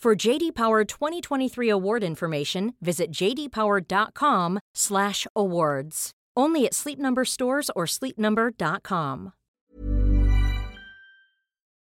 [0.00, 6.10] For JD Power 2023 award information, visit jdpower.com/awards.
[6.34, 9.32] Only at Sleep Number stores or sleepnumber.com.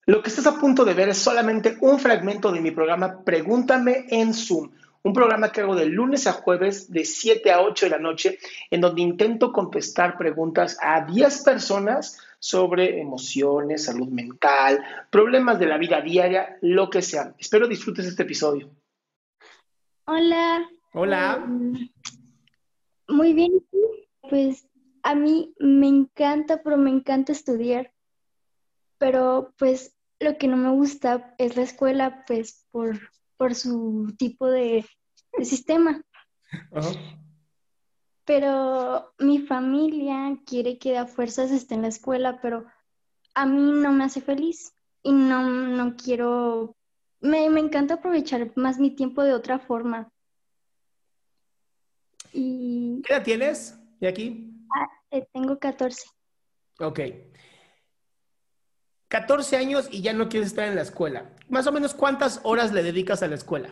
[0.05, 4.05] Lo que estás a punto de ver es solamente un fragmento de mi programa Pregúntame
[4.09, 4.70] en Zoom,
[5.03, 8.39] un programa que hago de lunes a jueves de 7 a 8 de la noche,
[8.71, 15.77] en donde intento contestar preguntas a 10 personas sobre emociones, salud mental, problemas de la
[15.77, 17.33] vida diaria, lo que sea.
[17.37, 18.69] Espero disfrutes este episodio.
[20.05, 20.69] Hola.
[20.93, 21.43] Hola.
[21.45, 21.89] Um,
[23.07, 23.51] muy bien.
[24.29, 24.67] Pues
[25.03, 27.91] a mí me encanta, pero me encanta estudiar.
[28.97, 32.99] Pero pues lo que no me gusta es la escuela, pues por,
[33.44, 34.86] por su tipo de,
[35.38, 36.02] de sistema.
[36.72, 36.91] Ajá.
[38.23, 42.66] Pero mi familia quiere que a fuerzas esté en la escuela, pero
[43.36, 46.77] a mí no me hace feliz y no, no quiero,
[47.19, 50.09] me, me encanta aprovechar más mi tiempo de otra forma.
[52.31, 53.77] Y ¿Qué edad tienes?
[53.99, 54.53] ¿Y aquí?
[54.73, 56.08] ah, eh, tengo 14.
[56.80, 56.99] Ok.
[59.13, 61.29] 14 años y ya no quieres estar en la escuela.
[61.47, 63.69] Más o menos, ¿cuántas horas le dedicas a la escuela?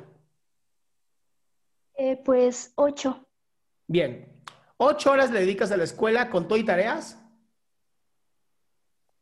[1.96, 3.28] Eh, pues 8.
[3.88, 4.44] Bien.
[4.78, 7.19] ¿Ocho horas le dedicas a la escuela con todo y tareas?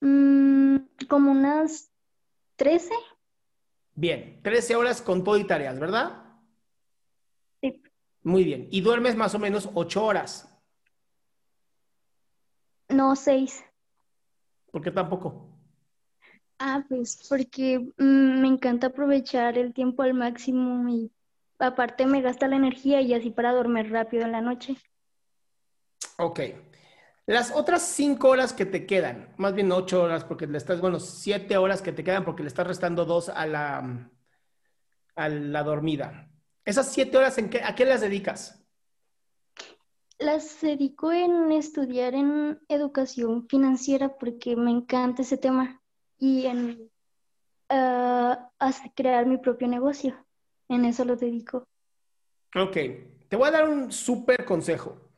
[0.02, 1.90] Mm, como unas
[2.57, 2.94] 13.
[3.94, 4.41] Bien.
[4.44, 6.22] 13 horas con todo y tareas, ¿verdad?
[7.62, 7.81] Sí.
[8.24, 8.68] Muy bien.
[8.72, 10.53] ¿Y duermes más o menos 8 horas?
[12.90, 13.63] No, 6.
[14.69, 15.59] ¿Por qué tampoco?
[16.59, 21.09] Ah, pues porque mm, me encanta aprovechar el tiempo al máximo y
[21.58, 24.75] aparte me gasta la energía y así para dormir rápido en la noche.
[26.18, 26.42] Ok.
[27.25, 31.00] Las otras 5 horas que te quedan, más bien 8 horas, porque le estás, bueno,
[31.00, 34.12] 7 horas que te quedan porque le estás restando 2 a la,
[35.16, 36.30] a la dormida.
[36.66, 38.66] Esas 7 horas, ¿en qué, ¿a qué las dedicas?
[40.18, 45.81] Las dedico en estudiar en educación financiera porque me encanta ese tema
[46.19, 46.91] y en
[47.69, 50.25] ah, hasta crear mi propio negocio.
[50.68, 51.68] En eso lo dedico.
[52.56, 52.78] Ok.
[53.28, 55.09] Te voy a dar un súper consejo.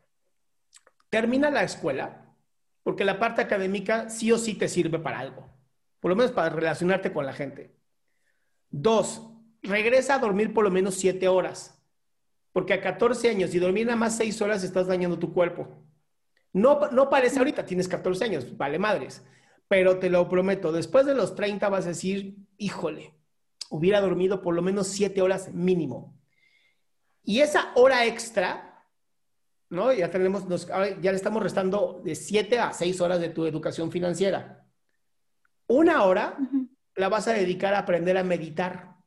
[1.10, 2.36] Termina la escuela,
[2.84, 5.50] porque la parte académica sí o sí te sirve para algo,
[6.00, 7.76] por lo menos para relacionarte con la gente.
[8.70, 9.30] Dos,
[9.62, 11.82] regresa a dormir por lo menos siete horas,
[12.54, 15.68] porque a 14 años y dormir nada más seis horas estás dañando tu cuerpo.
[16.54, 19.24] No, no parece ahorita, tienes 14 años, vale madres,
[19.72, 23.16] pero te lo prometo, después de los 30 vas a decir, híjole,
[23.70, 26.20] hubiera dormido por lo menos siete horas mínimo.
[27.24, 28.86] Y esa hora extra
[29.70, 29.94] ¿no?
[29.94, 33.90] Ya tenemos, nos, ya le estamos restando de 7 a 6 horas de tu educación
[33.92, 34.68] financiera.
[35.68, 36.38] Una hora
[36.96, 38.98] la vas a dedicar a aprender a meditar.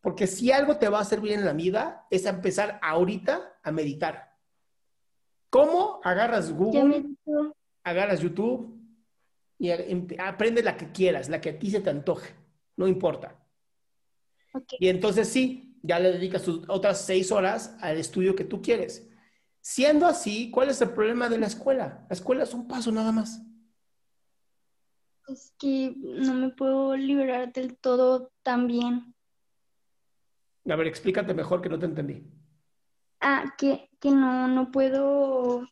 [0.00, 3.70] Porque si algo te va a bien en la vida, es a empezar ahorita a
[3.70, 4.34] meditar.
[5.48, 6.00] ¿Cómo?
[6.02, 7.04] Agarras Google,
[7.84, 8.83] agarras YouTube
[9.58, 9.70] y
[10.18, 12.34] aprende la que quieras, la que a ti se te antoje,
[12.76, 13.40] no importa.
[14.78, 19.08] Y entonces sí, ya le dedicas tus otras seis horas al estudio que tú quieres.
[19.60, 22.06] Siendo así, ¿cuál es el problema de la escuela?
[22.08, 23.42] La escuela es un paso nada más.
[25.28, 29.14] es que no me puedo liberar del todo tan bien.
[30.68, 32.22] A ver, explícate mejor que no te entendí.
[33.20, 35.66] Ah, que, que no, no puedo.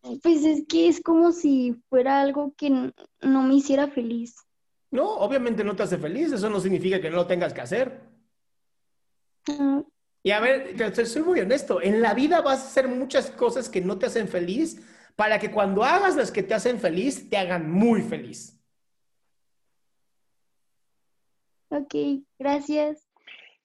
[0.00, 4.36] Pues es que es como si fuera algo que no me hiciera feliz.
[4.90, 8.00] No, obviamente no te hace feliz, eso no significa que no lo tengas que hacer.
[10.22, 13.80] Y a ver, soy muy honesto, en la vida vas a hacer muchas cosas que
[13.80, 14.80] no te hacen feliz
[15.16, 18.58] para que cuando hagas las que te hacen feliz, te hagan muy feliz.
[21.70, 23.07] Ok, gracias.